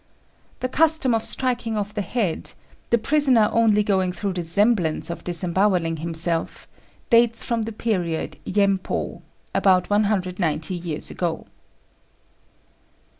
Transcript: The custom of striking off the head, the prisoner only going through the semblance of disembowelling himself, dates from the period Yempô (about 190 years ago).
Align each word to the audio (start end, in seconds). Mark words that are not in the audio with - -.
The 0.61 0.67
custom 0.67 1.13
of 1.13 1.23
striking 1.25 1.77
off 1.77 1.93
the 1.93 2.01
head, 2.01 2.53
the 2.89 2.97
prisoner 2.97 3.49
only 3.53 3.83
going 3.83 4.11
through 4.11 4.33
the 4.33 4.41
semblance 4.41 5.11
of 5.11 5.23
disembowelling 5.23 5.97
himself, 5.99 6.67
dates 7.11 7.43
from 7.43 7.61
the 7.61 7.71
period 7.71 8.37
Yempô 8.43 9.21
(about 9.53 9.91
190 9.91 10.73
years 10.73 11.11
ago). 11.11 11.45